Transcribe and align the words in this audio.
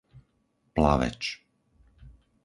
Plaveč 0.73 1.23